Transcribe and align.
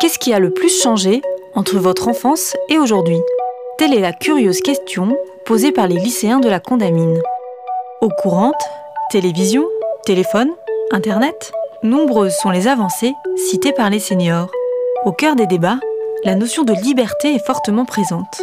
qu'est-ce 0.00 0.18
qui 0.18 0.32
a 0.32 0.38
le 0.38 0.50
plus 0.50 0.82
changé 0.82 1.22
entre 1.54 1.78
votre 1.78 2.08
enfance 2.08 2.56
et 2.68 2.78
aujourd'hui? 2.78 3.18
Telle 3.78 3.94
est 3.94 4.00
la 4.00 4.12
curieuse 4.12 4.60
question 4.60 5.16
posée 5.44 5.72
par 5.72 5.88
les 5.88 5.96
lycéens 5.96 6.40
de 6.40 6.48
la 6.48 6.60
Condamine. 6.60 7.20
Eau 8.00 8.08
courante, 8.22 8.62
télévision, 9.10 9.64
téléphone, 10.04 10.50
Internet 10.90 11.52
Nombreuses 11.82 12.36
sont 12.40 12.50
les 12.50 12.66
avancées 12.66 13.12
citées 13.36 13.72
par 13.72 13.90
les 13.90 13.98
seniors. 13.98 14.50
Au 15.04 15.12
cœur 15.12 15.36
des 15.36 15.46
débats, 15.46 15.78
la 16.24 16.34
notion 16.34 16.62
de 16.64 16.72
liberté 16.72 17.34
est 17.34 17.44
fortement 17.44 17.84
présente. 17.84 18.42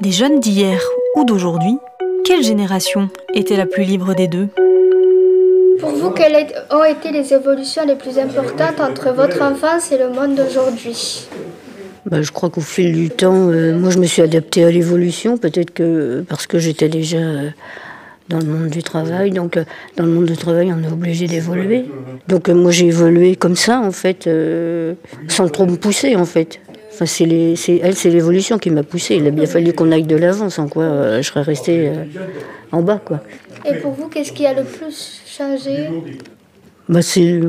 Des 0.00 0.10
jeunes 0.10 0.40
d'hier 0.40 0.80
ou 1.14 1.24
d'aujourd'hui, 1.24 1.78
quelle 2.24 2.42
génération 2.42 3.10
était 3.34 3.56
la 3.56 3.66
plus 3.66 3.84
libre 3.84 4.14
des 4.14 4.26
deux? 4.26 4.48
Pour 5.80 5.90
vous, 5.90 6.10
quelles 6.10 6.46
ont 6.70 6.84
été 6.84 7.12
les 7.12 7.32
évolutions 7.32 7.86
les 7.86 7.96
plus 7.96 8.18
importantes 8.18 8.80
entre 8.80 9.12
votre 9.12 9.42
enfance 9.42 9.92
et 9.92 9.98
le 9.98 10.10
monde 10.10 10.34
d'aujourd'hui? 10.34 11.28
Bah, 12.06 12.22
je 12.22 12.30
crois 12.30 12.48
qu'au 12.48 12.60
fil 12.60 12.92
du 12.92 13.10
temps, 13.10 13.48
euh, 13.50 13.76
moi 13.76 13.90
je 13.90 13.98
me 13.98 14.06
suis 14.06 14.22
adaptée 14.22 14.64
à 14.64 14.70
l'évolution, 14.70 15.36
peut-être 15.36 15.72
que 15.72 16.24
parce 16.28 16.46
que 16.46 16.58
j'étais 16.58 16.88
déjà 16.88 17.18
euh, 17.18 17.50
dans 18.28 18.38
le 18.38 18.46
monde 18.46 18.68
du 18.68 18.82
travail. 18.82 19.30
Donc, 19.30 19.56
euh, 19.56 19.64
dans 19.96 20.04
le 20.04 20.12
monde 20.12 20.24
du 20.24 20.36
travail, 20.36 20.72
on 20.72 20.82
est 20.82 20.92
obligé 20.92 21.26
d'évoluer. 21.26 21.84
Donc, 22.28 22.48
moi, 22.48 22.70
j'ai 22.70 22.86
évolué 22.86 23.36
comme 23.36 23.56
ça, 23.56 23.80
en 23.80 23.92
fait, 23.92 24.28
sans 25.28 25.48
trop 25.48 25.66
me 25.66 25.76
pousser, 25.76 26.16
en 26.16 26.24
fait. 26.24 26.60
Enfin, 26.98 27.06
c'est 27.06 27.26
les, 27.26 27.54
elle, 27.80 27.94
c'est 27.94 28.10
l'évolution 28.10 28.58
qui 28.58 28.70
m'a 28.70 28.82
poussée. 28.82 29.14
Il 29.14 29.26
a 29.28 29.30
bien 29.30 29.46
fallu 29.46 29.72
qu'on 29.72 29.92
aille 29.92 30.02
de 30.02 30.16
l'avant, 30.16 30.50
sans 30.50 30.66
quoi 30.66 31.20
je 31.20 31.22
serais 31.22 31.42
restée 31.42 31.92
en 32.72 32.82
bas, 32.82 33.00
quoi. 33.04 33.22
Et 33.64 33.74
pour 33.74 33.92
vous, 33.92 34.08
qu'est-ce 34.08 34.32
qui 34.32 34.44
a 34.46 34.52
le 34.52 34.64
plus 34.64 35.22
changé? 35.24 35.86
Bah, 36.88 37.02
C'est 37.02 37.40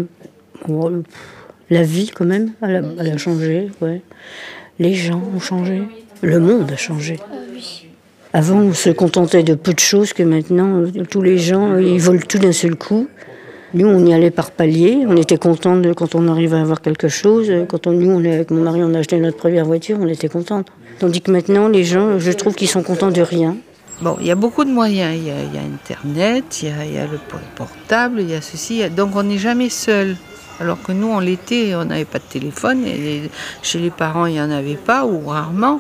la 1.72 1.82
vie, 1.82 2.12
quand 2.14 2.26
même. 2.26 2.52
Elle 2.62 2.76
a, 2.76 2.82
elle 3.00 3.12
a 3.12 3.18
changé, 3.18 3.72
ouais. 3.82 4.02
Les 4.78 4.94
gens 4.94 5.24
ont 5.36 5.40
changé. 5.40 5.82
Le 6.22 6.40
monde 6.40 6.72
a 6.72 6.78
changé. 6.78 7.18
Ah. 7.20 7.40
Avant, 8.32 8.60
on 8.60 8.74
se 8.74 8.92
contentait 8.92 9.42
de 9.42 9.56
peu 9.56 9.74
de 9.74 9.80
choses 9.80 10.14
que 10.14 10.22
maintenant, 10.22 10.82
euh, 10.82 11.04
tous 11.10 11.24
les 11.24 11.40
gens, 11.40 11.72
euh, 11.72 11.82
ils 11.82 12.00
volent 12.00 12.22
tout 12.28 12.38
d'un 12.38 12.52
seul 12.52 12.76
coup. 12.76 13.08
Nous, 13.74 13.88
on 13.88 14.04
y 14.06 14.14
allait 14.14 14.32
par 14.32 14.52
palier. 14.52 15.06
On 15.08 15.16
était 15.16 15.38
contents 15.38 15.80
quand 15.96 16.16
on 16.16 16.28
arrivait 16.28 16.58
à 16.58 16.62
avoir 16.62 16.82
quelque 16.82 17.08
chose. 17.08 17.52
Quand 17.68 17.86
on, 17.86 17.92
nous, 17.92 18.10
on 18.10 18.20
avec 18.26 18.50
mon 18.50 18.64
mari, 18.64 18.82
on 18.84 18.94
a 18.96 19.00
acheté 19.00 19.20
notre 19.20 19.38
première 19.38 19.66
voiture, 19.66 19.98
on 20.00 20.08
était 20.08 20.28
contents. 20.28 20.64
Tandis 20.98 21.22
que 21.22 21.32
maintenant, 21.32 21.68
les 21.68 21.84
gens, 21.84 22.18
je 22.18 22.32
trouve 22.32 22.56
qu'ils 22.56 22.68
sont 22.68 22.82
contents 22.82 23.12
de 23.12 23.22
rien. 23.22 23.58
Bon, 24.02 24.18
il 24.20 24.28
y 24.28 24.32
a 24.32 24.36
beaucoup 24.36 24.66
de 24.66 24.72
moyens. 24.72 25.16
Il 25.16 25.28
y 25.28 25.32
a, 25.32 25.62
Internet, 25.62 26.64
il 26.64 26.70
y 26.94 26.98
a, 26.98 27.06
le 27.06 27.20
portable, 27.56 28.22
il 28.22 28.32
y 28.32 28.34
a 28.34 28.42
ceci. 28.42 28.90
Donc, 28.90 29.16
on 29.16 29.24
n'est 29.24 29.38
jamais 29.38 29.70
seul. 29.70 30.16
Alors 30.60 30.82
que 30.82 30.92
nous, 30.92 31.08
on 31.08 31.20
l'était, 31.20 31.76
on 31.76 31.86
n'avait 31.86 32.06
pas 32.06 32.20
de 32.20 32.24
téléphone, 32.24 32.84
chez 33.62 33.80
les 33.80 33.92
parents, 33.92 34.26
il 34.26 34.34
n'y 34.34 34.42
en 34.42 34.52
avait 34.52 34.76
pas, 34.76 35.06
ou 35.06 35.28
rarement. 35.28 35.80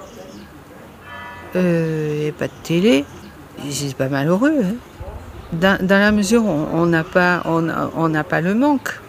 Euh, 1.56 2.28
et 2.28 2.32
pas 2.32 2.48
de 2.48 2.54
télé. 2.64 3.04
C'est 3.70 3.95
pas 3.95 4.08
malheureux. 4.08 4.62
Hein. 4.64 4.76
Dans, 5.53 5.80
la 5.88 6.11
mesure 6.11 6.45
où 6.45 6.67
on 6.73 6.86
n'a 6.86 7.03
pas, 7.03 7.42
on, 7.45 8.23
pas 8.23 8.42
le 8.42 8.53
manque. 8.53 9.00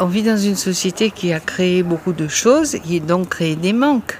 On 0.00 0.06
vit 0.06 0.22
dans 0.22 0.36
une 0.36 0.56
société 0.56 1.10
qui 1.10 1.32
a 1.32 1.40
créé 1.40 1.82
beaucoup 1.82 2.12
de 2.12 2.28
choses, 2.28 2.76
qui 2.84 2.96
a 2.96 3.00
donc 3.00 3.30
créé 3.30 3.56
des 3.56 3.72
manques 3.72 4.18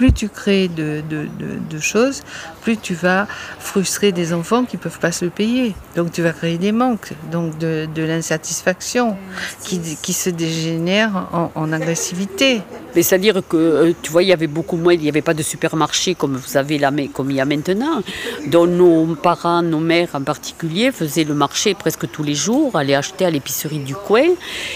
plus 0.00 0.12
tu 0.14 0.30
crées 0.30 0.68
de, 0.68 1.78
choses, 1.78 2.22
plus 2.60 2.76
tu 2.76 2.94
vas 2.94 3.26
frustrer 3.58 4.12
des 4.12 4.32
enfants 4.32 4.64
qui 4.64 4.76
ne 4.76 4.82
peuvent 4.82 4.98
pas 4.98 5.12
se 5.12 5.24
le 5.24 5.30
payer. 5.30 5.74
Donc 5.96 6.12
tu 6.12 6.22
vas 6.22 6.32
créer 6.32 6.58
des 6.58 6.72
manques, 6.72 7.12
donc 7.30 7.58
de, 7.58 7.88
l'insatisfaction 7.96 9.16
qui, 9.62 10.12
se 10.12 10.30
dégénère 10.30 11.28
en, 11.54 11.72
agressivité. 11.72 12.62
Mais 12.94 13.02
c'est-à-dire 13.02 13.42
que, 13.48 13.56
euh, 13.56 13.92
tu 14.02 14.10
vois, 14.10 14.22
il 14.24 14.28
y 14.28 14.32
avait 14.32 14.48
beaucoup 14.48 14.76
moins, 14.76 14.94
il 14.94 15.00
n'y 15.00 15.08
avait 15.08 15.22
pas 15.22 15.34
de 15.34 15.42
supermarché 15.42 16.14
comme 16.14 16.36
vous 16.36 16.56
avez 16.56 16.78
là, 16.78 16.90
mais 16.90 17.06
comme 17.06 17.30
il 17.30 17.36
y 17.36 17.40
a 17.40 17.44
maintenant. 17.44 18.02
Donc 18.46 18.68
nos 18.70 19.14
parents, 19.14 19.62
nos 19.62 19.78
mères 19.78 20.08
en 20.14 20.22
particulier, 20.22 20.90
faisaient 20.90 21.24
le 21.24 21.34
marché 21.34 21.74
presque 21.74 22.10
tous 22.10 22.22
les 22.22 22.34
jours, 22.34 22.74
allaient 22.76 22.96
acheter 22.96 23.24
à 23.24 23.30
l'épicerie 23.30 23.78
du 23.78 23.94
coin. 23.94 24.26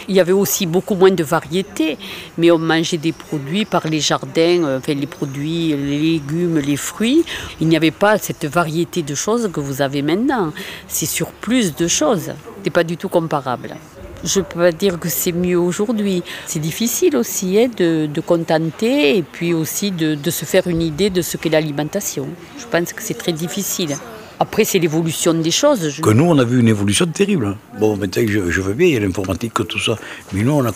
Il 0.09 0.15
y 0.15 0.21
avait 0.21 0.33
aussi 0.33 0.67
beaucoup 0.67 0.95
moins 0.95 1.11
de 1.11 1.25
variétés, 1.25 1.99
mais 2.39 2.51
on 2.51 2.59
mangeait 2.59 2.99
des 2.99 3.13
produits 3.13 3.65
par 3.65 3.89
les 3.89 4.01
jardins, 4.01 4.65
euh, 4.65 4.79
enfin 4.79 4.95
les 4.95 5.07
produits, 5.07 5.75
les 5.77 5.99
légumes, 5.99 6.59
les 6.59 6.77
fruits. 6.77 7.25
Il 7.61 7.69
n'y 7.75 7.79
avait 7.79 7.91
pas 7.91 8.19
cette 8.19 8.47
variété 8.47 9.03
de 9.03 9.15
choses 9.15 9.51
que 9.53 9.61
vous 9.61 9.83
avez 9.83 10.03
maintenant. 10.03 10.53
C'est 10.89 11.07
sur 11.07 11.29
plus 11.29 11.75
de 11.75 11.89
choses. 11.89 12.33
C'est 12.63 12.71
pas 12.71 12.85
du 12.85 12.97
tout 12.97 13.09
comparable. 13.09 13.77
Je 14.23 14.41
peux 14.41 14.61
pas 14.61 14.73
dire 14.73 14.99
que 14.99 15.09
c'est 15.09 15.33
mieux 15.33 15.59
aujourd'hui. 15.59 16.23
C'est 16.47 16.61
difficile 16.61 17.17
aussi 17.17 17.59
hein, 17.59 17.69
de, 17.77 18.21
contenter 18.21 19.19
et 19.19 19.23
puis 19.23 19.53
aussi 19.53 19.91
de, 19.91 20.31
se 20.31 20.45
faire 20.45 20.67
une 20.67 20.83
idée 20.83 21.11
de 21.11 21.21
ce 21.21 21.37
qu'est 21.37 21.51
l'alimentation. 21.51 22.29
Je 22.59 22.67
pense 22.67 22.93
que 22.93 23.03
c'est 23.03 23.19
très 23.19 23.33
difficile. 23.33 23.97
Après, 24.41 24.65
c'est 24.65 24.79
l'évolution 24.79 25.35
des 25.35 25.51
choses. 25.51 26.01
Que 26.01 26.11
nous, 26.11 26.25
on 26.25 26.39
a 26.39 26.45
vu 26.45 26.61
une 26.61 26.69
évolution 26.69 27.07
terrible. 27.07 27.57
Bon, 27.79 27.97
maintenant, 27.97 28.23
je, 28.27 28.51
je 28.51 28.61
veux 28.61 28.75
bien, 28.75 28.89
il 28.89 28.95
y 28.95 28.97
a 28.97 29.01
l'informatique, 29.01 29.55
tout 29.55 29.79
ça. 29.79 29.97
Mais 30.33 30.43
nous, 30.43 30.53
on 30.53 30.65
a, 30.65 30.73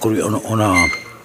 on 0.48 0.60
a 0.60 0.74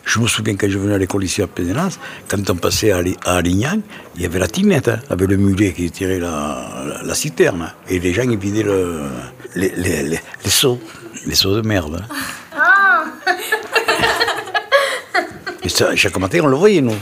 je 0.06 0.20
me 0.20 0.28
souviens 0.28 0.56
quand 0.56 0.70
je 0.70 0.78
venais 0.78 0.96
à 0.96 0.98
l'école 0.98 1.24
ici 1.24 1.42
à 1.42 1.48
Pézenas, 1.48 1.98
quand 2.28 2.50
on 2.50 2.56
passait 2.56 2.92
à, 2.92 3.02
Alignan, 3.26 3.80
il 4.16 4.22
y 4.22 4.26
avait 4.26 4.40
la 4.40 4.48
tinette, 4.48 4.90
hein, 4.90 5.00
avec 5.10 5.30
le 5.30 5.38
mulet 5.38 5.72
qui 5.72 5.90
tirait 5.92 6.20
la, 6.20 7.16
citerne. 7.16 7.72
Et 7.90 8.00
les 8.00 8.14
gens, 8.14 8.24
ils 8.24 8.38
vidaient 8.38 8.66
les, 9.56 9.72
les, 9.76 10.20
seaux, 10.46 10.80
les 11.26 11.36
seaux 11.36 11.56
de 11.56 11.66
merde. 11.66 12.04
Ah. 12.56 13.06
Et 15.64 15.70
ça, 15.70 15.96
chaque 15.96 16.18
matin, 16.18 16.40
on 16.44 16.48
le 16.48 16.58
voyait, 16.58 16.82
nous. 16.82 16.96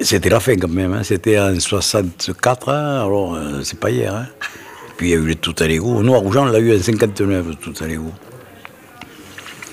C'était 0.00 0.28
la 0.28 0.40
fin 0.40 0.56
quand 0.56 0.68
même, 0.68 0.92
hein. 0.92 1.02
c'était 1.04 1.38
en 1.38 1.58
64, 1.58 2.68
hein. 2.68 3.04
alors 3.04 3.34
euh, 3.34 3.62
c'est 3.62 3.78
pas 3.78 3.90
hier. 3.90 4.26
Puis 4.96 5.08
il 5.08 5.10
y 5.10 5.14
a 5.14 5.16
eu 5.16 5.26
les 5.26 5.36
tout 5.36 5.54
à 5.58 5.66
l'égout. 5.66 6.02
Nous, 6.02 6.14
à 6.14 6.18
Rougeant, 6.18 6.42
on 6.42 6.50
l'a 6.50 6.58
eu 6.58 6.76
en 6.76 6.82
59, 6.82 7.46
tout 7.60 7.74
à 7.80 7.86
l'égout. 7.86 8.12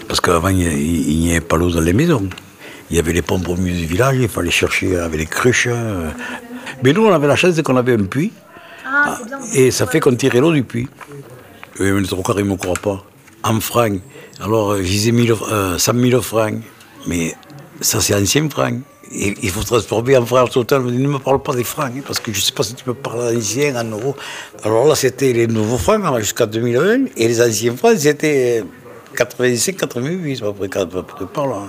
Parce 0.08 0.22
qu'avant, 0.22 0.50
il 0.50 1.20
n'y 1.20 1.32
avait 1.32 1.42
pas 1.42 1.58
l'eau 1.58 1.72
dans 1.72 1.82
les 1.82 1.94
maisons. 1.94 2.30
Il 2.90 2.96
y 2.96 3.00
avait 3.00 3.14
les 3.14 3.22
pompes 3.22 3.48
au 3.48 3.56
milieu 3.56 3.78
du 3.78 3.86
village, 3.86 4.18
il 4.20 4.28
fallait 4.28 4.50
chercher 4.50 4.98
avec 4.98 5.20
les 5.20 5.26
cruches. 5.26 5.68
Euh. 5.70 6.10
Mais 6.84 6.94
nous, 6.94 7.06
on 7.06 7.14
avait 7.14 7.28
la 7.28 7.36
chance 7.36 7.62
qu'on 7.62 7.78
avait 7.78 7.94
un 7.94 8.06
puits. 8.06 8.32
Ah, 8.86 9.20
et 9.54 9.70
ça 9.70 9.86
fait 9.86 10.00
qu'on 10.00 10.16
tirait 10.16 10.40
l'eau 10.40 10.52
du 10.52 10.64
puits. 10.64 10.88
Et 11.80 11.90
le 11.90 12.06
trois 12.06 12.24
quarts, 12.24 12.40
ils 12.40 12.46
ne 12.46 12.50
me 12.50 12.56
croient 12.56 12.74
pas. 12.82 13.06
En 13.44 13.60
francs. 13.60 14.02
Alors, 14.42 14.78
je 14.78 14.82
disais 14.82 15.12
100 15.12 15.78
000 15.78 16.22
francs. 16.22 16.56
Mais 17.08 17.36
ça, 17.80 18.02
c'est 18.02 18.16
ancien 18.16 18.50
francs. 18.50 18.80
Et 19.12 19.36
il 19.42 19.50
faut 19.50 19.64
transformer 19.64 20.18
en 20.18 20.26
francs 20.26 20.50
total. 20.52 20.84
ne 20.84 21.08
me 21.08 21.20
parle 21.20 21.42
pas 21.42 21.54
des 21.54 21.64
francs, 21.64 21.92
hein, 21.96 22.02
parce 22.06 22.20
que 22.20 22.32
je 22.32 22.40
ne 22.40 22.44
sais 22.44 22.52
pas 22.52 22.64
si 22.64 22.74
tu 22.76 22.84
me 22.88 22.94
parles 22.94 23.34
d'anciens, 23.34 23.76
en 23.76 23.84
euros. 23.86 24.16
Alors 24.64 24.88
là, 24.88 24.96
c'était 24.96 25.34
les 25.34 25.48
nouveaux 25.48 25.78
francs 25.78 26.02
jusqu'à 26.20 26.46
2001. 26.46 27.06
Et 27.18 27.28
les 27.28 27.42
anciens 27.42 27.76
francs, 27.76 27.98
c'était 27.98 28.64
85, 29.16 29.78
88, 29.78 30.44
à 30.44 30.54
peu 30.86 31.04
près, 31.04 31.26
par 31.26 31.48
là. 31.48 31.62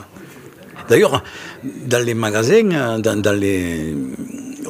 D'ailleurs, 0.90 1.22
dans 1.62 2.04
les 2.04 2.14
magasins, 2.14 2.98
dans, 2.98 3.40
les, 3.40 3.94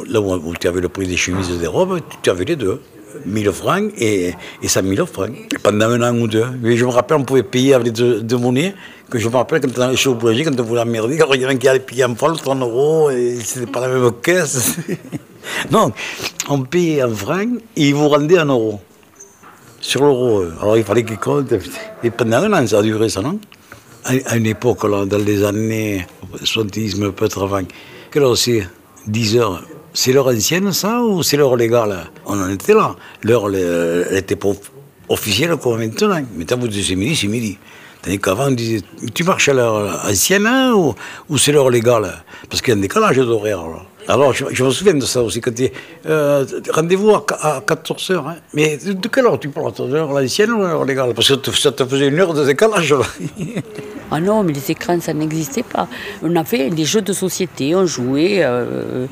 là 0.06 0.20
où, 0.20 0.54
tu 0.54 0.68
avais 0.68 0.82
le 0.82 0.90
prix 0.90 1.06
des 1.06 1.16
chemises 1.16 1.50
et 1.50 1.56
des 1.58 1.66
robes, 1.66 1.98
tu 2.22 2.28
avais 2.28 2.44
les 2.44 2.56
deux. 2.56 2.80
1000 3.26 3.50
francs 3.50 3.92
et, 3.98 4.34
et 4.62 4.68
100 4.68 4.82
000 4.84 5.04
francs 5.04 5.30
pendant 5.62 5.90
un 5.90 6.02
an 6.02 6.16
ou 6.16 6.28
deux. 6.28 6.44
Mais 6.62 6.76
je 6.76 6.84
me 6.84 6.90
rappelle, 6.90 7.18
on 7.18 7.24
pouvait 7.24 7.42
payer 7.42 7.74
avec 7.74 7.92
deux, 7.92 8.36
monnaies. 8.36 8.74
Que 9.10 9.18
je 9.18 9.28
me 9.28 9.34
rappelle 9.34 9.60
quand 9.60 9.96
chez 9.96 10.14
Brésil, 10.14 10.44
quand 10.44 10.60
on 10.60 10.62
voulait 10.62 10.82
emmerder, 10.82 11.18
il 11.34 11.40
y 11.40 11.44
avait 11.44 11.58
qui 11.58 11.68
allait 11.68 11.80
payer 11.80 12.04
en 12.04 12.14
francs, 12.14 12.36
3 12.36 12.54
euros, 12.56 13.10
et 13.10 13.38
c'était 13.42 13.70
pas 13.70 13.80
la 13.80 13.88
même 13.88 14.12
caisse. 14.22 14.76
non, 15.72 15.90
on 16.48 16.62
payait 16.62 17.02
en 17.02 17.12
francs 17.12 17.48
et 17.76 17.88
ils 17.88 17.94
vous 17.94 18.08
rendaient 18.08 18.38
en 18.38 18.46
euros. 18.46 18.80
Sur 19.80 20.02
l'euro. 20.02 20.44
Alors 20.60 20.76
il 20.76 20.84
fallait 20.84 21.04
qu'ils 21.04 21.18
comptent. 21.18 21.54
Et 22.04 22.10
pendant 22.10 22.36
un 22.36 22.52
an, 22.52 22.66
ça 22.66 22.78
a 22.78 22.82
duré 22.82 23.08
ça, 23.08 23.22
non? 23.22 23.40
À 24.04 24.36
une 24.36 24.46
époque, 24.46 24.84
là, 24.84 25.04
dans 25.04 25.18
les 25.18 25.44
années 25.44 26.06
70, 26.42 26.96
mais 26.96 27.10
peut-être 27.10 27.42
avant, 27.42 27.62
quelle 28.10 28.22
heure 28.22 28.36
c'est? 28.36 28.66
10 29.06 29.36
heures. 29.36 29.62
C'est 29.92 30.12
l'heure 30.12 30.28
ancienne, 30.28 30.72
ça, 30.72 31.02
ou 31.02 31.22
c'est 31.22 31.36
l'heure 31.36 31.56
légale? 31.56 32.06
On 32.24 32.40
en 32.40 32.48
était 32.48 32.74
là. 32.74 32.94
L'heure, 33.22 33.48
elle 33.48 34.14
n'était 34.14 34.36
pas 34.36 34.50
officielle 35.08 35.56
comme 35.56 35.78
maintenant. 35.78 36.22
Maintenant, 36.36 36.58
vous 36.58 36.68
dites 36.68 36.84
c'est 36.84 36.94
midi, 36.94 37.16
c'est 37.16 37.26
midi. 37.26 37.58
Tandis 38.02 38.18
qu'avant, 38.18 38.46
on 38.46 38.52
disait, 38.52 38.82
tu 39.12 39.24
marches 39.24 39.48
à 39.48 39.52
l'heure 39.52 40.04
ancienne 40.08 40.46
hein, 40.46 40.72
ou, 40.74 40.94
ou 41.28 41.38
c'est 41.38 41.52
l'heure 41.52 41.70
légale? 41.70 42.22
Parce 42.48 42.62
qu'il 42.62 42.72
y 42.72 42.76
a 42.76 42.78
un 42.78 42.80
décalage 42.80 43.16
d'horaire. 43.16 43.60
Alors, 44.08 44.32
je, 44.32 44.64
me 44.64 44.70
souviens 44.70 44.94
de 44.94 45.04
ça 45.04 45.22
aussi, 45.22 45.40
quand 45.40 45.54
tu 45.54 45.68
euh, 46.06 46.44
rendez-vous 46.70 47.10
à, 47.10 47.60
14h. 47.60 48.16
Hein. 48.16 48.36
Mais 48.54 48.76
de, 48.76 49.08
quelle 49.08 49.26
heure 49.26 49.38
tu 49.38 49.48
parles 49.48 49.72
L'heure 49.88 50.12
l'ancienne 50.12 50.50
ou 50.52 50.58
l'heure 50.58 50.84
légale? 50.84 51.14
Parce 51.14 51.36
que 51.36 51.52
ça 51.52 51.72
te 51.72 51.84
faisait 51.84 52.08
une 52.08 52.18
heure 52.18 52.34
de 52.34 52.44
décalage. 52.44 52.92
Là. 52.92 53.04
ah 54.10 54.20
non, 54.20 54.42
mais 54.42 54.52
les 54.52 54.70
écrans, 54.70 55.00
ça 55.00 55.12
n'existait 55.12 55.62
pas. 55.62 55.88
On 56.22 56.34
avait 56.36 56.70
des 56.70 56.84
jeux 56.84 57.02
de 57.02 57.12
société, 57.12 57.74
on 57.74 57.86
jouait 57.86 58.40
euh, 58.42 59.06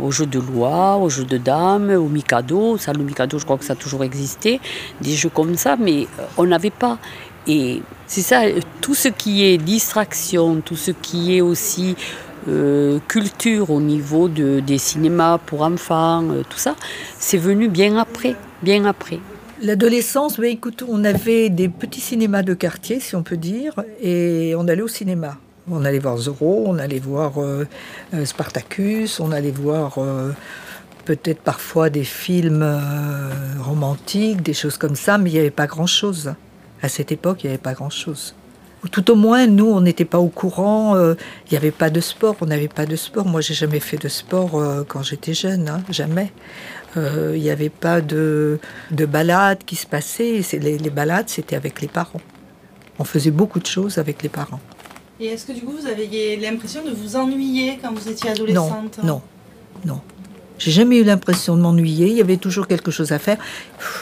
aux 0.00 0.10
jeux 0.10 0.26
de 0.26 0.38
loi, 0.38 0.96
aux 0.96 1.08
jeux 1.08 1.24
de 1.24 1.38
dames, 1.38 1.90
au 1.90 2.08
Mikado. 2.08 2.76
Ça, 2.78 2.92
le 2.92 3.02
Mikado, 3.02 3.38
je 3.38 3.44
crois 3.44 3.58
que 3.58 3.64
ça 3.64 3.74
a 3.74 3.76
toujours 3.76 4.04
existé. 4.04 4.60
Des 5.00 5.12
jeux 5.12 5.30
comme 5.30 5.56
ça, 5.56 5.76
mais 5.78 6.06
euh, 6.18 6.24
on 6.36 6.46
n'avait 6.46 6.70
pas 6.70 6.98
Et 7.46 7.82
c'est 8.06 8.22
ça, 8.22 8.42
tout 8.80 8.94
ce 8.94 9.08
qui 9.08 9.44
est 9.44 9.56
distraction, 9.56 10.60
tout 10.60 10.76
ce 10.76 10.90
qui 10.90 11.36
est 11.36 11.40
aussi 11.40 11.96
euh, 12.48 12.98
culture 13.06 13.70
au 13.70 13.80
niveau 13.80 14.28
de, 14.28 14.60
des 14.60 14.78
cinémas 14.78 15.38
pour 15.38 15.62
enfants, 15.62 16.24
euh, 16.30 16.42
tout 16.48 16.58
ça, 16.58 16.74
c'est 17.18 17.38
venu 17.38 17.68
bien 17.68 17.96
après, 17.96 18.34
bien 18.62 18.84
après. 18.84 19.20
L'adolescence, 19.62 20.40
ben, 20.40 20.50
écoute, 20.50 20.84
on 20.88 21.04
avait 21.04 21.50
des 21.50 21.68
petits 21.68 22.00
cinémas 22.00 22.42
de 22.42 22.54
quartier, 22.54 22.98
si 22.98 23.14
on 23.14 23.22
peut 23.22 23.36
dire, 23.36 23.74
et 24.00 24.54
on 24.56 24.66
allait 24.66 24.82
au 24.82 24.88
cinéma. 24.88 25.36
On 25.70 25.84
allait 25.84 26.00
voir 26.00 26.16
Zorro, 26.16 26.64
on 26.66 26.78
allait 26.78 26.98
voir 26.98 27.34
euh, 27.38 27.64
Spartacus, 28.24 29.20
on 29.20 29.30
allait 29.30 29.52
voir 29.52 29.98
peut-être 31.04 31.40
parfois 31.40 31.90
des 31.90 32.02
films 32.02 32.66
romantiques, 33.60 34.42
des 34.42 34.54
choses 34.54 34.76
comme 34.76 34.96
ça, 34.96 35.18
mais 35.18 35.30
il 35.30 35.34
n'y 35.34 35.38
avait 35.38 35.50
pas 35.50 35.68
grand-chose. 35.68 36.34
À 36.82 36.88
cette 36.88 37.12
époque, 37.12 37.44
il 37.44 37.46
n'y 37.46 37.52
avait 37.52 37.62
pas 37.62 37.74
grand-chose. 37.74 38.34
Tout 38.90 39.10
au 39.12 39.14
moins, 39.14 39.46
nous, 39.46 39.66
on 39.66 39.80
n'était 39.80 40.04
pas 40.04 40.18
au 40.18 40.28
courant. 40.28 40.96
Euh, 40.96 41.14
il 41.46 41.52
n'y 41.52 41.56
avait 41.56 41.70
pas 41.70 41.88
de 41.88 42.00
sport. 42.00 42.34
On 42.40 42.46
n'avait 42.46 42.68
pas 42.68 42.84
de 42.84 42.96
sport. 42.96 43.26
Moi, 43.26 43.40
j'ai 43.40 43.54
jamais 43.54 43.78
fait 43.78 43.96
de 43.96 44.08
sport 44.08 44.56
euh, 44.56 44.82
quand 44.86 45.02
j'étais 45.02 45.34
jeune, 45.34 45.68
hein, 45.68 45.82
jamais. 45.88 46.32
Euh, 46.96 47.32
il 47.36 47.42
n'y 47.42 47.50
avait 47.50 47.68
pas 47.68 48.00
de, 48.00 48.58
de 48.90 49.06
balades 49.06 49.64
qui 49.64 49.76
se 49.76 49.86
passaient. 49.86 50.40
Les, 50.52 50.78
les 50.78 50.90
balades, 50.90 51.28
c'était 51.28 51.54
avec 51.54 51.80
les 51.80 51.88
parents. 51.88 52.20
On 52.98 53.04
faisait 53.04 53.30
beaucoup 53.30 53.60
de 53.60 53.66
choses 53.66 53.98
avec 53.98 54.22
les 54.22 54.28
parents. 54.28 54.60
Et 55.20 55.26
est-ce 55.26 55.46
que 55.46 55.52
du 55.52 55.60
coup, 55.62 55.72
vous 55.80 55.86
aviez 55.86 56.36
l'impression 56.36 56.84
de 56.84 56.90
vous 56.90 57.14
ennuyer 57.14 57.78
quand 57.80 57.92
vous 57.92 58.08
étiez 58.08 58.30
adolescente 58.30 58.98
Non, 59.04 59.22
non, 59.84 59.92
non. 59.94 60.00
J'ai 60.62 60.70
jamais 60.70 60.98
eu 60.98 61.02
l'impression 61.02 61.56
de 61.56 61.60
m'ennuyer. 61.60 62.06
Il 62.06 62.16
y 62.16 62.20
avait 62.20 62.36
toujours 62.36 62.68
quelque 62.68 62.92
chose 62.92 63.10
à 63.10 63.18
faire. 63.18 63.36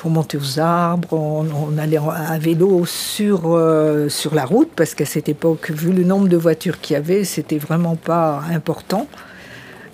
On 0.05 0.11
montait 0.11 0.37
aux 0.37 0.61
arbres, 0.61 1.11
on, 1.15 1.79
allait 1.79 1.97
à 1.97 2.39
vélo 2.39 2.85
sur, 2.85 3.45
euh, 3.47 4.11
sur 4.11 4.35
la 4.35 4.45
route, 4.45 4.69
parce 4.77 4.95
qu'à 4.95 5.07
cette 5.07 5.31
époque, 5.31 5.71
vu 5.71 5.91
le 5.91 6.05
nombre 6.05 6.29
de 6.29 6.37
voitures 6.37 6.79
qu'il 6.79 6.93
y 6.93 6.97
avait, 6.99 7.25
c'était 7.25 7.57
vraiment 7.57 7.97
pas 7.97 8.43
important. 8.53 9.09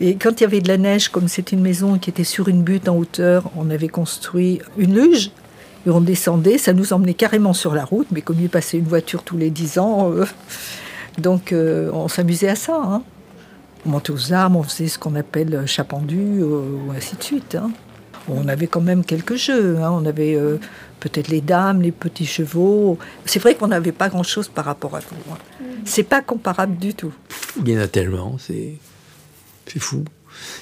Et 0.00 0.16
quand 0.16 0.40
il 0.40 0.42
y 0.42 0.46
avait 0.46 0.60
de 0.60 0.66
la 0.66 0.76
neige, 0.76 1.08
comme 1.08 1.28
c'était 1.28 1.54
une 1.54 1.62
maison 1.62 1.98
qui 1.98 2.10
était 2.10 2.24
sur 2.24 2.48
une 2.48 2.62
butte 2.62 2.88
en 2.88 2.96
hauteur, 2.96 3.48
on 3.56 3.70
avait 3.70 3.86
construit 3.86 4.60
une 4.76 4.96
luge. 4.96 5.30
Et 5.86 5.90
on 5.90 6.00
descendait, 6.00 6.58
ça 6.58 6.72
nous 6.72 6.92
emmenait 6.92 7.14
carrément 7.14 7.52
sur 7.52 7.76
la 7.76 7.84
route, 7.84 8.08
mais 8.10 8.22
comme 8.22 8.40
il 8.40 8.48
passait 8.48 8.78
une 8.78 8.88
voiture 8.88 9.22
tous 9.22 9.36
les 9.36 9.50
dix 9.50 9.78
ans, 9.78 10.10
euh, 10.10 10.24
donc 11.18 11.52
euh, 11.52 11.90
on 11.92 12.08
s'amusait 12.08 12.48
à 12.48 12.56
ça. 12.56 12.80
Hein 12.82 13.02
on 13.86 13.90
montait 13.90 14.10
aux 14.10 14.32
armes, 14.32 14.56
on 14.56 14.62
faisait 14.62 14.88
ce 14.88 14.98
qu'on 14.98 15.14
appelle 15.14 15.64
chapendu, 15.66 16.40
euh, 16.40 16.44
ou 16.44 16.92
ainsi 16.96 17.16
de 17.16 17.22
suite. 17.22 17.54
Hein. 17.54 17.70
On 18.28 18.48
avait 18.48 18.66
quand 18.66 18.80
même 18.80 19.04
quelques 19.04 19.36
jeux. 19.36 19.78
Hein. 19.78 19.90
On 19.92 20.04
avait 20.04 20.34
euh, 20.34 20.58
peut-être 20.98 21.28
les 21.28 21.40
dames, 21.40 21.82
les 21.82 21.92
petits 21.92 22.26
chevaux. 22.26 22.98
C'est 23.24 23.38
vrai 23.38 23.54
qu'on 23.54 23.68
n'avait 23.68 23.92
pas 23.92 24.08
grand-chose 24.08 24.48
par 24.48 24.64
rapport 24.64 24.96
à 24.96 25.00
vous. 25.00 25.32
Hein. 25.32 25.38
Mm. 25.60 25.64
C'est 25.84 26.02
pas 26.02 26.22
comparable 26.22 26.76
du 26.76 26.94
tout. 26.94 27.12
Il 27.64 27.70
y 27.70 27.78
en 27.78 27.80
a 27.80 27.86
tellement, 27.86 28.36
c'est 28.38 28.74
fou. 29.78 30.04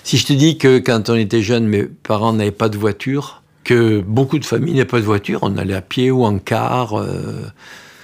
Si 0.02 0.18
je 0.18 0.26
te 0.26 0.32
dis 0.32 0.58
que 0.58 0.78
quand 0.78 1.08
on 1.08 1.14
était 1.14 1.42
jeune, 1.42 1.66
mes 1.66 1.84
parents 1.84 2.32
n'avaient 2.32 2.50
pas 2.50 2.68
de 2.68 2.76
voiture, 2.76 3.42
que 3.64 4.00
beaucoup 4.00 4.38
de 4.38 4.44
familles 4.44 4.74
n'avaient 4.74 4.84
pas 4.84 5.00
de 5.00 5.06
voiture, 5.06 5.40
on 5.42 5.56
allait 5.56 5.74
à 5.74 5.80
pied 5.80 6.10
ou 6.10 6.24
en 6.24 6.38
car. 6.38 6.94
Euh, 6.94 7.42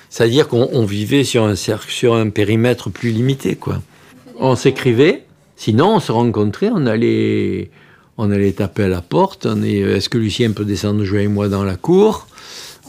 c'est-à-dire 0.09 0.49
qu'on 0.49 0.85
vivait 0.85 1.23
sur 1.23 1.45
un, 1.45 1.55
sur 1.55 2.15
un 2.15 2.31
périmètre 2.31 2.91
plus 2.91 3.11
limité, 3.11 3.55
quoi 3.55 3.81
on 4.41 4.57
s'écrivait. 4.57 5.25
Sinon, 5.57 5.97
on 5.97 6.01
se 6.01 6.11
rencontrait, 6.11 6.71
on 6.73 6.87
allait, 6.87 7.71
on 8.17 8.31
allait 8.31 8.53
taper 8.53 8.85
à 8.85 8.89
la 8.89 9.03
porte. 9.03 9.47
Est, 9.47 9.79
est-ce 9.79 10.09
que 10.09 10.19
Lucien 10.19 10.53
peut 10.53 10.65
descendre 10.65 11.05
jouer 11.05 11.21
avec 11.21 11.31
moi 11.31 11.49
dans 11.49 11.63
la 11.63 11.77
cour? 11.77 12.27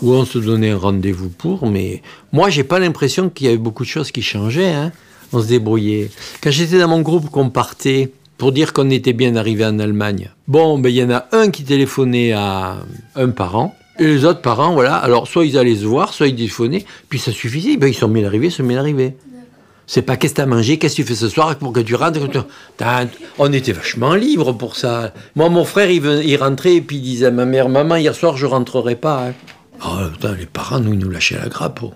Ou 0.01 0.13
on 0.13 0.25
se 0.25 0.39
donnait 0.39 0.71
un 0.71 0.77
rendez-vous 0.77 1.29
pour. 1.29 1.67
Mais 1.69 2.01
moi, 2.31 2.49
j'ai 2.49 2.63
pas 2.63 2.79
l'impression 2.79 3.29
qu'il 3.29 3.45
y 3.45 3.49
avait 3.49 3.57
beaucoup 3.57 3.83
de 3.83 3.89
choses 3.89 4.11
qui 4.11 4.21
changeaient. 4.21 4.71
Hein. 4.71 4.91
On 5.33 5.41
se 5.41 5.47
débrouillait. 5.47 6.09
Quand 6.41 6.49
j'étais 6.49 6.79
dans 6.79 6.87
mon 6.87 7.01
groupe, 7.01 7.29
qu'on 7.29 7.49
partait 7.49 8.11
pour 8.37 8.51
dire 8.51 8.73
qu'on 8.73 8.89
était 8.89 9.13
bien 9.13 9.35
arrivé 9.35 9.63
en 9.65 9.77
Allemagne. 9.77 10.31
Bon, 10.47 10.79
ben 10.79 10.89
il 10.89 10.95
y 10.95 11.03
en 11.03 11.11
a 11.11 11.27
un 11.33 11.51
qui 11.51 11.63
téléphonait 11.63 12.31
à 12.31 12.77
un 13.15 13.29
parent. 13.29 13.75
Et 13.99 14.05
les 14.05 14.25
autres 14.25 14.41
parents, 14.41 14.73
voilà. 14.73 14.95
Alors, 14.95 15.27
soit 15.27 15.45
ils 15.45 15.57
allaient 15.57 15.75
se 15.75 15.85
voir, 15.85 16.13
soit 16.13 16.27
ils 16.27 16.35
téléphonaient, 16.35 16.85
puis 17.09 17.19
ça 17.19 17.31
suffisait. 17.31 17.77
Ben, 17.77 17.87
ils 17.87 17.93
sont 17.93 18.07
bien 18.07 18.25
arrivés, 18.25 18.47
ils 18.47 18.51
sont 18.51 18.63
bien 18.63 18.79
arrivés. 18.79 19.15
C'est 19.93 20.03
pas 20.03 20.15
qu'est-ce 20.15 20.35
que 20.35 20.37
t'as 20.37 20.45
mangé, 20.45 20.77
qu'est-ce 20.77 20.95
que 20.95 21.01
tu 21.01 21.07
fais 21.09 21.15
ce 21.15 21.27
soir 21.27 21.53
pour 21.57 21.73
que 21.73 21.81
tu 21.81 21.95
rentres. 21.95 22.21
On 23.37 23.51
était 23.51 23.73
vachement 23.73 24.15
libre 24.15 24.53
pour 24.53 24.77
ça. 24.77 25.13
Moi, 25.35 25.49
mon 25.49 25.65
frère, 25.65 25.91
il, 25.91 26.37
rentrait 26.37 26.75
et 26.75 26.81
puis 26.81 26.95
il 26.95 27.01
disait 27.01 27.25
à 27.25 27.31
ma 27.31 27.43
mère, 27.43 27.67
maman, 27.67 27.97
hier 27.97 28.15
soir, 28.15 28.37
je 28.37 28.45
rentrerai 28.45 28.95
pas. 28.95 29.27
Hein. 29.27 29.33
Oh, 29.85 30.29
les 30.39 30.45
parents, 30.45 30.79
nous, 30.79 30.93
ils 30.93 30.97
nous 30.97 31.09
lâchaient 31.09 31.37
la 31.37 31.49
grappe. 31.49 31.81
Oh. 31.83 31.91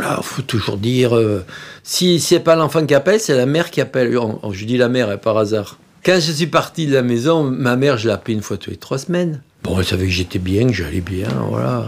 là, 0.00 0.18
faut 0.22 0.40
toujours 0.40 0.78
dire, 0.78 1.14
euh, 1.14 1.44
si 1.82 2.20
c'est 2.20 2.40
pas 2.40 2.56
l'enfant 2.56 2.86
qui 2.86 2.94
appelle, 2.94 3.20
c'est 3.20 3.36
la 3.36 3.44
mère 3.44 3.70
qui 3.70 3.82
appelle. 3.82 4.18
je 4.52 4.64
dis 4.64 4.78
la 4.78 4.88
mère, 4.88 5.10
hein, 5.10 5.18
par 5.18 5.36
hasard. 5.36 5.78
Quand 6.06 6.18
je 6.18 6.32
suis 6.32 6.46
parti 6.46 6.86
de 6.86 6.94
la 6.94 7.02
maison, 7.02 7.44
ma 7.44 7.76
mère, 7.76 7.98
je 7.98 8.08
l'ai 8.08 8.14
appelée 8.14 8.32
une 8.32 8.40
fois 8.40 8.56
tous 8.56 8.70
les 8.70 8.78
trois 8.78 8.96
semaines. 8.96 9.42
Bon, 9.62 9.78
elle 9.78 9.84
savait 9.84 10.06
que 10.06 10.10
j'étais 10.10 10.38
bien, 10.38 10.68
que 10.68 10.72
j'allais 10.72 11.02
bien, 11.02 11.28
voilà. 11.50 11.84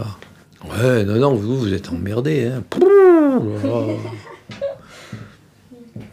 Ouais, 0.77 1.03
non, 1.05 1.15
non, 1.15 1.33
vous, 1.33 1.57
vous 1.57 1.73
êtes 1.73 1.89
emmerdés. 1.89 2.51
Hein 2.53 2.61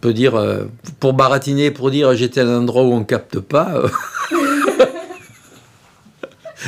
peut 0.07 0.13
dire, 0.13 0.37
euh, 0.37 0.67
pour 1.01 1.15
baratiner, 1.15 1.73
pour 1.73 1.91
dire 1.91 2.15
j'étais 2.15 2.39
à 2.39 2.47
un 2.47 2.59
endroit 2.59 2.85
où 2.85 2.93
on 2.93 3.03
capte 3.03 3.41
pas. 3.41 3.73
Euh. 3.75 3.89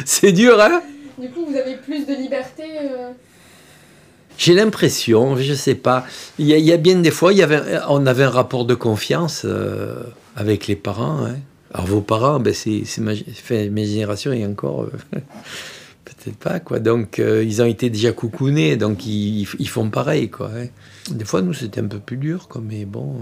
c'est 0.05 0.33
dur, 0.33 0.61
hein? 0.61 0.83
Du 1.17 1.31
coup, 1.31 1.47
vous 1.49 1.57
avez 1.57 1.77
plus 1.77 2.05
de 2.05 2.15
liberté 2.15 2.65
euh. 2.83 3.13
J'ai 4.39 4.55
l'impression, 4.55 5.37
je 5.37 5.55
sais 5.55 5.77
pas. 5.77 6.05
Il 6.41 6.47
y, 6.47 6.73
a, 6.73 6.77
bien 6.79 6.97
des 6.97 7.13
fois, 7.13 7.33
il 7.33 7.39
y 7.39 7.43
avait, 7.45 7.63
on 7.89 8.07
avait 8.07 8.25
un 8.25 8.31
rapport 8.31 8.65
de 8.65 8.75
confiance 8.75 9.47
avec 10.35 10.67
les 10.67 10.77
parents. 10.77 11.25
Hein. 11.25 11.37
Alors 11.73 11.87
vos 11.87 12.01
parents, 12.01 12.41
ben 12.41 12.53
c'est, 12.53 12.83
ma, 12.99 13.13
mes 13.71 13.85
générations 13.85 14.33
et 14.33 14.45
encore 14.45 14.87
pas 16.37 16.61
quoi. 16.61 16.79
Donc 16.79 17.19
ils 17.19 17.63
ont 17.63 17.67
été 17.67 17.91
déjà 17.91 18.13
coucounés, 18.13 18.77
donc 18.77 19.07
ils, 19.07 19.47
font 19.69 19.91
pareil 19.91 20.31
quoi. 20.31 20.51
Hein. 20.55 20.67
Des 21.11 21.25
fois, 21.25 21.43
nous, 21.43 21.55
c'était 21.55 21.81
un 21.81 21.87
peu 21.87 21.99
plus 21.99 22.17
dur, 22.17 22.49
quoi, 22.49 22.61
mais 22.65 22.85
bon. 22.85 23.17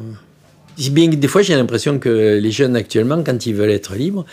Euh. 0.79 1.17
Des 1.17 1.29
fois, 1.29 1.43
j'ai 1.43 1.55
l'impression 1.55 1.99
que 1.99 2.39
les 2.39 2.51
jeunes 2.51 2.77
actuellement, 2.77 3.23
quand 3.23 3.47
ils 3.47 3.55
veulent 3.55 3.71
être 3.71 3.95
libres, 3.95 4.27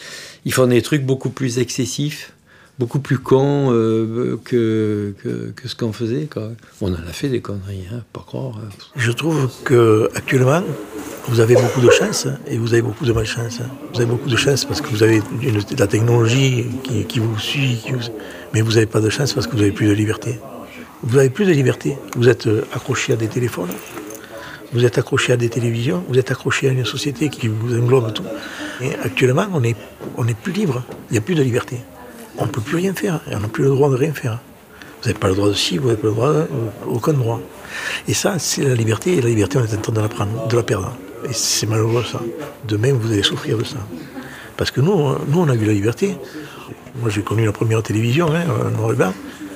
ils 0.46 0.54
font 0.54 0.68
des 0.68 0.82
trucs 0.82 1.06
beaucoup 1.06 1.30
plus 1.30 1.60
excessifs, 1.60 2.34
beaucoup 2.80 3.00
plus 3.00 3.18
cons 3.18 3.72
euh, 3.72 4.40
que, 4.44 5.14
que, 5.56 5.68
ce 5.68 5.76
qu'on 5.76 5.94
faisait. 5.94 6.28
Quoi. 6.32 6.50
On 6.82 6.92
en 6.92 6.96
a 6.96 7.14
fait 7.14 7.30
des 7.30 7.42
conneries, 7.42 7.86
hein, 7.92 8.02
pas 8.12 8.24
croire. 8.26 8.58
Hein. 8.58 8.70
Je 8.96 9.12
trouve 9.12 9.50
que 9.64 10.10
actuellement, 10.16 10.64
vous 11.28 11.40
avez 11.40 11.56
beaucoup 11.56 11.82
de 11.82 11.90
chance 11.92 12.28
et 12.48 12.58
vous 12.58 12.74
avez 12.74 12.82
beaucoup 12.82 13.06
de 13.06 13.14
malchance. 13.14 13.60
Vous 13.94 14.02
avez 14.02 14.10
beaucoup 14.10 14.30
de 14.30 14.36
chance 14.36 14.66
parce 14.66 14.82
que 14.82 14.88
vous 14.88 15.04
avez 15.04 15.22
la 15.78 15.88
technologie 15.88 16.66
qui, 17.08 17.20
vous 17.20 17.38
suit, 17.40 17.84
mais 18.54 18.62
vous 18.62 18.74
n'avez 18.74 18.86
pas 18.86 19.02
de 19.02 19.10
chance 19.10 19.34
parce 19.34 19.48
que 19.48 19.52
vous 19.54 19.60
n'avez 19.60 19.72
plus 19.72 19.88
de 19.88 19.94
liberté. 19.94 20.40
Vous 21.04 21.18
avez 21.18 21.30
plus 21.30 21.46
de 21.46 21.52
liberté. 21.52 21.98
Vous 22.16 22.30
êtes 22.30 22.48
euh, 22.48 22.66
accroché 22.74 23.14
à 23.14 23.18
des 23.18 23.28
téléphones, 23.28 23.72
vous 24.72 24.86
êtes 24.86 24.98
accroché 24.98 25.34
à 25.34 25.38
des 25.38 25.50
télévisions, 25.50 26.04
vous 26.08 26.18
êtes 26.18 26.32
accroché 26.32 26.70
à 26.70 26.72
une 26.72 26.86
société 26.86 27.30
qui 27.30 27.50
vous 27.50 27.78
englobe 27.78 28.14
tout. 28.14 28.24
Et 28.82 28.96
actuellement, 29.04 29.46
on 29.54 29.60
n'est 29.60 29.76
on 30.18 30.28
est 30.28 30.38
plus 30.38 30.54
libre. 30.54 30.84
Il 31.10 31.14
n'y 31.14 31.18
a 31.18 31.22
plus 31.22 31.36
de 31.36 31.44
liberté. 31.44 31.78
On 32.38 32.46
ne 32.46 32.52
peut 32.52 32.62
plus 32.62 32.78
rien 32.78 32.94
faire. 32.94 33.20
on 33.32 33.40
n'a 33.40 33.48
plus 33.48 33.64
le 33.64 33.70
droit 33.70 33.90
de 33.90 33.96
rien 33.96 34.14
faire. 34.14 34.40
Vous 35.02 35.10
n'avez 35.10 35.20
pas 35.20 35.28
le 35.28 35.36
droit 35.36 35.50
de 35.50 35.54
ci, 35.54 35.78
vous 35.78 35.88
n'avez 35.88 36.00
pas 36.00 36.08
le 36.08 36.14
droit, 36.14 36.34
de, 36.34 36.48
aucun 36.88 37.14
droit. 37.14 37.42
Et 38.08 38.14
ça, 38.14 38.40
c'est 38.40 38.64
la 38.64 38.76
liberté. 38.76 39.18
Et 39.18 39.22
la 39.22 39.30
liberté, 39.30 39.58
on 39.58 39.66
est 39.66 39.74
en 39.76 39.82
train 39.82 39.94
de 39.94 40.02
la 40.02 40.08
prendre, 40.08 40.48
de 40.48 40.56
la 40.56 40.64
perdre. 40.64 40.96
Et 41.30 41.34
c'est 41.34 41.68
malheureux 41.68 42.04
ça. 42.10 42.22
Demain, 42.68 42.94
vous 42.94 43.12
allez 43.12 43.24
souffrir 43.24 43.58
de 43.58 43.64
ça. 43.64 43.78
Parce 44.58 44.72
que 44.72 44.82
nous, 44.82 44.94
nous 45.28 45.40
on 45.40 45.50
a 45.50 45.56
eu 45.56 45.66
la 45.66 45.74
liberté. 45.74 46.18
Moi, 47.02 47.10
j'ai 47.10 47.22
connu 47.22 47.46
la 47.46 47.52
première 47.52 47.82
télévision, 47.82 48.28
hein, 48.34 48.46
noir 48.78 48.92
et 48.92 48.96
blanc. 48.96 49.14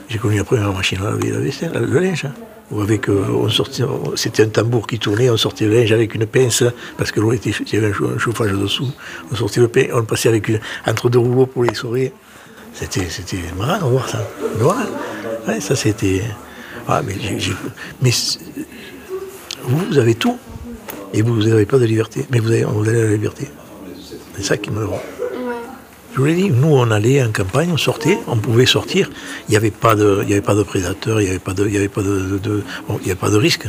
J'ai 0.09 0.17
connu 0.17 0.37
la 0.37 0.43
première 0.43 0.73
machine 0.73 0.99
à 1.01 1.11
laver 1.11 1.31
la 1.31 1.39
vaisselle, 1.39 1.71
le 1.73 1.99
linge. 1.99 2.25
Hein. 2.25 2.33
avec, 2.81 3.09
euh, 3.09 3.25
on 3.29 3.49
sortait, 3.49 3.83
c'était 4.15 4.43
un 4.43 4.49
tambour 4.49 4.87
qui 4.87 4.99
tournait, 4.99 5.29
on 5.29 5.37
sortait 5.37 5.65
le 5.65 5.73
linge 5.73 5.91
avec 5.91 6.15
une 6.15 6.25
pince, 6.25 6.63
parce 6.97 7.11
que 7.11 7.19
l'eau 7.19 7.33
était, 7.33 7.51
il 7.51 7.73
y 7.73 7.77
avait 7.77 7.91
un 7.91 8.17
chauffage 8.17 8.51
dessous. 8.53 8.89
On 9.31 9.35
sortait 9.35 9.59
le 9.59 9.67
pince, 9.67 9.87
on 9.93 9.97
le 9.97 10.03
passait 10.05 10.29
avec 10.29 10.51
entre 10.85 11.09
deux 11.09 11.19
rouleaux 11.19 11.45
pour 11.45 11.63
les 11.63 11.73
sourire. 11.73 12.11
C'était, 12.79 13.09
c'était 13.09 13.37
marrant 13.57 13.85
de 13.85 13.91
voir 13.91 14.07
ça. 14.07 14.27
Voilà. 14.59 14.85
Ouais, 15.47 15.59
ça 15.59 15.75
c'était. 15.75 16.21
Ah, 16.87 17.01
mais, 17.05 17.15
mais 18.01 18.11
vous, 19.63 19.77
vous 19.89 19.97
avez 19.97 20.15
tout, 20.15 20.37
et 21.13 21.21
vous, 21.21 21.43
n'avez 21.43 21.65
pas 21.65 21.79
de 21.79 21.85
liberté. 21.85 22.25
Mais 22.29 22.39
vous 22.39 22.51
avez, 22.51 22.63
vous 22.63 22.87
avez 22.87 23.03
la 23.03 23.11
liberté. 23.11 23.47
C'est 24.35 24.43
ça 24.43 24.57
qui 24.57 24.69
me 24.69 24.85
rend. 24.85 25.01
Je 26.13 26.19
vous 26.19 26.25
l'ai 26.25 26.35
dit, 26.35 26.49
nous 26.49 26.69
on 26.69 26.89
allait 26.89 27.23
en 27.23 27.31
campagne, 27.31 27.69
on 27.71 27.77
sortait, 27.77 28.17
on 28.27 28.37
pouvait 28.37 28.65
sortir. 28.65 29.09
Il 29.47 29.51
n'y 29.51 29.57
avait 29.57 29.71
pas 29.71 29.95
de, 29.95 30.21
il 30.23 30.29
y 30.29 30.33
avait 30.33 30.41
pas 30.41 30.55
de 30.55 30.63
prédateurs, 30.63 31.21
il 31.21 31.25
n'y 31.25 31.29
avait 31.29 31.39
pas 31.39 31.53
de, 31.53 31.67
il 31.67 31.73
y 31.73 31.77
avait 31.77 31.87
pas 31.89 32.01
de, 32.01 32.39
il 33.01 33.07
y 33.07 33.11
avait 33.11 33.15
pas 33.15 33.29
de 33.29 33.37
risque. 33.37 33.67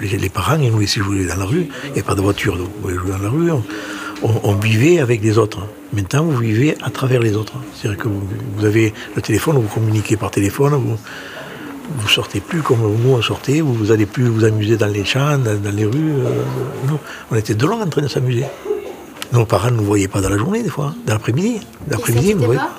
Les, 0.00 0.28
parents, 0.28 0.58
ils 0.60 0.72
nous 0.72 0.80
laissaient 0.80 1.00
jouer 1.00 1.24
dans 1.26 1.36
la 1.36 1.44
rue. 1.44 1.68
Il 1.84 1.86
n'y 1.86 1.92
avait 1.92 2.02
pas 2.02 2.14
de 2.14 2.20
voiture, 2.20 2.56
donc 2.56 2.66
vous 2.66 2.80
pouvez 2.80 2.94
jouer 2.94 3.10
dans 3.10 3.18
la 3.18 3.28
rue. 3.28 3.50
On, 3.50 3.62
vivait 4.60 4.98
avec 5.00 5.22
les 5.22 5.38
autres. 5.38 5.66
Maintenant, 5.92 6.24
vous 6.24 6.36
vivez 6.36 6.76
à 6.82 6.90
travers 6.90 7.20
les 7.20 7.36
autres. 7.36 7.54
C'est-à-dire 7.74 8.02
que 8.02 8.08
vous, 8.08 8.64
avez 8.64 8.92
le 9.14 9.22
téléphone, 9.22 9.56
vous 9.56 9.68
communiquez 9.68 10.16
par 10.16 10.30
téléphone. 10.30 10.96
vous 11.98 12.08
sortez 12.08 12.40
plus 12.40 12.62
comme 12.62 12.80
nous 12.80 13.10
on 13.10 13.22
sortait, 13.22 13.60
vous, 13.60 13.74
vous 13.74 13.90
allez 13.92 14.06
plus 14.06 14.24
vous 14.24 14.44
amuser 14.44 14.76
dans 14.76 14.86
les 14.86 15.04
champs, 15.04 15.38
dans, 15.38 15.76
les 15.76 15.84
rues. 15.84 16.12
Euh, 16.12 16.42
non, 16.88 16.98
on 17.30 17.36
était 17.36 17.54
de 17.54 17.66
loin 17.66 17.82
en 17.82 17.88
train 17.88 18.02
de 18.02 18.08
s'amuser. 18.08 18.46
Nos 19.32 19.44
parents 19.44 19.70
ne 19.70 19.76
nous 19.76 19.84
voyaient 19.84 20.08
pas 20.08 20.20
dans 20.20 20.28
la 20.28 20.38
journée 20.38 20.62
des 20.62 20.70
fois, 20.70 20.94
dans 21.06 21.14
l'après-midi. 21.14 21.60
L'après-midi, 21.88 22.30
ils 22.30 22.36
nous 22.36 22.44
voyaient 22.44 22.60
pas. 22.60 22.78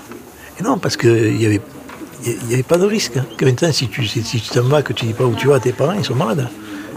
Et 0.59 0.63
non, 0.63 0.77
parce 0.77 0.97
qu'il 0.97 1.35
n'y 1.35 1.45
avait, 1.45 1.61
y 2.25 2.53
avait 2.53 2.63
pas 2.63 2.77
de 2.77 2.85
risque. 2.85 3.17
Hein. 3.17 3.25
Que 3.37 3.45
maintenant, 3.45 3.71
si 3.71 3.87
tu 3.89 4.05
si, 4.07 4.41
t'en 4.53 4.63
vas, 4.63 4.81
que 4.81 4.93
tu 4.93 5.05
dis 5.05 5.13
pas 5.13 5.25
où 5.25 5.35
tu 5.35 5.47
vas, 5.47 5.59
tes 5.59 5.73
parents, 5.73 5.93
ils 5.93 6.05
sont 6.05 6.15
malades. 6.15 6.47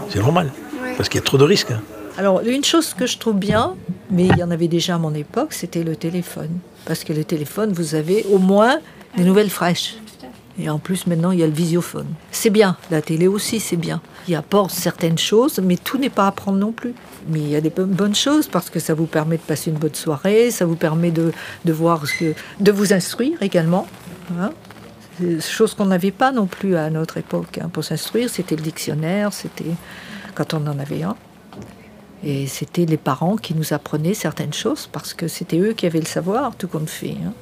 C'est 0.09 0.19
normal. 0.19 0.51
Parce 0.97 1.09
qu'il 1.09 1.19
y 1.19 1.23
a 1.23 1.25
trop 1.25 1.37
de 1.37 1.43
risques. 1.43 1.71
Hein. 1.71 1.81
Alors, 2.19 2.41
une 2.41 2.65
chose 2.65 2.93
que 2.93 3.07
je 3.07 3.17
trouve 3.17 3.37
bien, 3.37 3.77
mais 4.11 4.25
il 4.27 4.37
y 4.37 4.43
en 4.43 4.51
avait 4.51 4.67
déjà 4.67 4.95
à 4.95 4.97
mon 4.97 5.13
époque, 5.13 5.53
c'était 5.53 5.85
le 5.85 5.95
téléphone. 5.95 6.49
Parce 6.83 7.05
que 7.05 7.13
le 7.13 7.23
téléphone, 7.23 7.71
vous 7.71 7.95
avez 7.95 8.25
au 8.29 8.39
moins 8.39 8.79
des 9.15 9.23
nouvelles 9.23 9.49
fraîches. 9.49 9.95
Et 10.59 10.69
en 10.69 10.79
plus, 10.79 11.07
maintenant, 11.07 11.31
il 11.31 11.39
y 11.39 11.43
a 11.43 11.47
le 11.47 11.53
visiophone. 11.53 12.07
C'est 12.29 12.49
bien, 12.49 12.75
la 12.91 13.01
télé 13.01 13.29
aussi, 13.29 13.61
c'est 13.61 13.77
bien. 13.77 14.01
Il 14.27 14.35
apporte 14.35 14.71
certaines 14.71 15.17
choses, 15.17 15.61
mais 15.63 15.77
tout 15.77 15.97
n'est 15.97 16.09
pas 16.09 16.27
à 16.27 16.33
prendre 16.33 16.57
non 16.57 16.73
plus. 16.73 16.93
Mais 17.29 17.39
il 17.39 17.47
y 17.47 17.55
a 17.55 17.61
des 17.61 17.69
bonnes 17.69 18.15
choses 18.15 18.49
parce 18.49 18.69
que 18.69 18.81
ça 18.81 18.93
vous 18.93 19.05
permet 19.05 19.37
de 19.37 19.43
passer 19.43 19.69
une 19.69 19.77
bonne 19.77 19.95
soirée, 19.95 20.51
ça 20.51 20.65
vous 20.65 20.75
permet 20.75 21.11
de, 21.11 21.31
de 21.63 21.71
voir 21.71 22.03
de 22.59 22.71
vous 22.73 22.91
instruire 22.91 23.41
également. 23.41 23.87
Hein 24.37 24.51
chose 25.39 25.73
qu'on 25.73 25.85
n'avait 25.85 26.11
pas 26.11 26.33
non 26.33 26.47
plus 26.47 26.75
à 26.75 26.89
notre 26.89 27.15
époque. 27.15 27.59
Hein. 27.61 27.69
Pour 27.71 27.85
s'instruire, 27.85 28.29
c'était 28.29 28.57
le 28.57 28.61
dictionnaire, 28.61 29.31
c'était 29.31 29.71
quand 30.35 30.53
on 30.53 30.67
en 30.67 30.79
avait 30.79 31.03
un. 31.03 31.15
Et 32.23 32.47
c'était 32.47 32.85
les 32.85 32.97
parents 32.97 33.37
qui 33.37 33.53
nous 33.53 33.73
apprenaient 33.73 34.13
certaines 34.13 34.53
choses 34.53 34.89
parce 34.91 35.13
que 35.13 35.27
c'était 35.27 35.57
eux 35.57 35.73
qui 35.73 35.85
avaient 35.85 35.99
le 35.99 36.05
savoir, 36.05 36.55
tout 36.55 36.67
compte 36.67 36.89
fait. 36.89 37.15
Hein. 37.25 37.33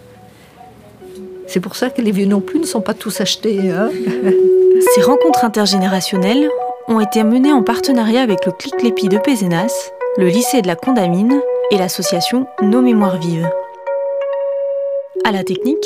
C'est 1.48 1.62
pour 1.62 1.76
ça 1.76 1.90
que 1.90 2.02
les 2.02 2.12
vieux 2.12 2.26
non 2.26 2.42
plus 2.42 2.60
ne 2.60 2.66
sont 2.66 2.82
pas 2.82 2.94
tous 2.94 3.22
achetés. 3.22 3.72
Hein. 3.72 3.90
Ces 4.94 5.02
rencontres 5.02 5.46
intergénérationnelles 5.46 6.50
ont 6.88 7.00
été 7.00 7.24
menées 7.24 7.54
en 7.54 7.64
partenariat 7.64 8.22
avec 8.22 8.46
le 8.46 8.52
Clic 8.52 8.82
Lépi 8.84 9.10
de 9.10 9.18
Pézenas, 9.18 9.92
le 10.18 10.28
lycée 10.28 10.62
de 10.62 10.68
la 10.68 10.76
Condamine 10.76 11.42
et 11.72 11.78
l'association 11.78 12.48
Nos 12.62 12.82
Mémoires 12.82 13.18
Vives. 13.18 13.50
À 15.26 15.32
la 15.32 15.44
technique, 15.44 15.86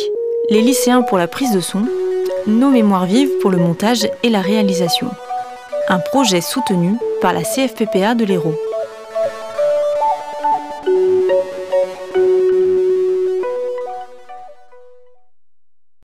les 0.49 0.61
lycéens 0.61 1.01
pour 1.01 1.17
la 1.17 1.27
prise 1.27 1.53
de 1.53 1.61
son, 1.61 1.85
Nos 2.47 2.69
Mémoires 2.69 3.05
Vives 3.05 3.37
pour 3.41 3.51
le 3.51 3.57
montage 3.57 4.07
et 4.23 4.29
la 4.29 4.41
réalisation. 4.41 5.09
Un 5.87 5.99
projet 5.99 6.41
soutenu 6.41 6.95
par 7.21 7.33
la 7.33 7.43
CFPPA 7.43 8.15
de 8.15 8.25
l'Hérault. 8.25 8.57